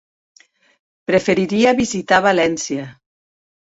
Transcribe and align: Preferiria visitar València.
Preferiria 1.11 1.75
visitar 1.81 2.21
València. 2.29 2.91